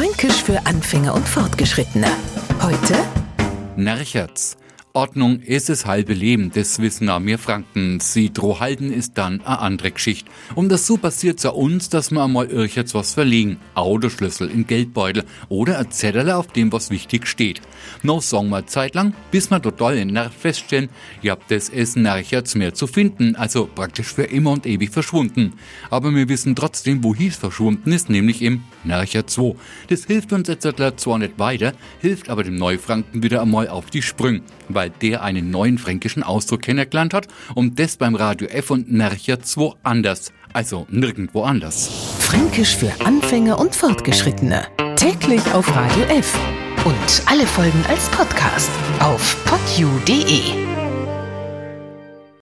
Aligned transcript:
Fränkisch 0.00 0.42
für 0.42 0.64
Anfänger 0.64 1.12
und 1.12 1.28
Fortgeschrittene. 1.28 2.06
Heute 2.62 2.94
Nerchertz. 3.76 4.56
Ordnung 4.92 5.38
ist 5.38 5.68
das 5.68 5.86
halbe 5.86 6.14
Leben, 6.14 6.50
das 6.52 6.80
wissen 6.80 7.06
wir 7.06 7.38
Franken. 7.38 8.00
Sie 8.00 8.32
droh 8.32 8.58
halten 8.58 8.92
ist 8.92 9.16
dann 9.16 9.40
eine 9.42 9.60
andere 9.60 9.92
Geschichte. 9.92 10.28
Und 10.56 10.68
das 10.68 10.84
so 10.84 10.96
passiert 10.96 11.38
zu 11.38 11.52
uns, 11.52 11.90
dass 11.90 12.10
wir 12.10 12.24
einmal 12.24 12.46
irgendwas 12.46 12.92
was 12.94 13.14
verlegen. 13.14 13.58
Autoschlüssel 13.74 14.50
in 14.50 14.66
Geldbeutel 14.66 15.24
oder 15.48 15.78
ein 15.78 15.92
Zettel, 15.92 16.28
auf 16.32 16.48
dem 16.48 16.72
was 16.72 16.90
wichtig 16.90 17.28
steht. 17.28 17.60
Noch 18.02 18.20
sagen 18.20 18.48
wir 18.48 18.66
Zeit 18.66 18.96
lang, 18.96 19.14
bis 19.30 19.48
wir 19.50 19.62
total 19.62 19.96
in 19.96 20.08
Nerv 20.08 20.32
feststellen, 20.34 20.88
ja, 21.22 21.36
das 21.48 21.68
ist 21.68 21.96
Nerchertz 21.96 22.56
mehr 22.56 22.74
zu 22.74 22.88
finden, 22.88 23.36
also 23.36 23.66
praktisch 23.72 24.08
für 24.08 24.24
immer 24.24 24.50
und 24.50 24.66
ewig 24.66 24.90
verschwunden. 24.90 25.52
Aber 25.90 26.12
wir 26.12 26.28
wissen 26.28 26.56
trotzdem, 26.56 27.04
wo 27.04 27.14
es 27.14 27.36
verschwunden 27.36 27.92
ist, 27.92 28.10
nämlich 28.10 28.42
im 28.42 28.62
Nercher 28.82 29.24
2. 29.24 29.54
Das 29.88 30.06
hilft 30.06 30.32
uns 30.32 30.48
jetzt 30.48 30.66
zwar 30.96 31.18
nicht 31.18 31.38
weiter, 31.38 31.74
hilft 32.00 32.28
aber 32.28 32.42
dem 32.42 32.56
Neufranken 32.56 33.22
wieder 33.22 33.40
einmal 33.40 33.68
auf 33.68 33.86
die 33.90 34.02
Sprünge 34.02 34.42
weil 34.80 34.88
der 35.02 35.22
einen 35.22 35.50
neuen 35.50 35.76
fränkischen 35.76 36.22
Ausdruck 36.22 36.62
kennengelernt 36.62 37.12
hat 37.12 37.28
und 37.54 37.78
das 37.78 37.98
beim 37.98 38.14
Radio 38.14 38.48
F 38.48 38.70
und 38.70 38.90
Nercher 38.90 39.38
2 39.38 39.74
anders. 39.82 40.32
Also 40.54 40.86
nirgendwo 40.88 41.42
anders. 41.42 41.90
Fränkisch 42.18 42.76
für 42.76 42.90
Anfänger 43.04 43.58
und 43.58 43.76
Fortgeschrittene. 43.76 44.66
Täglich 44.96 45.42
auf 45.52 45.68
Radio 45.76 46.04
F. 46.04 46.34
Und 46.86 47.22
alle 47.26 47.46
Folgen 47.46 47.84
als 47.90 48.08
Podcast 48.08 48.70
auf 49.00 49.36
podu.de. 49.44 50.79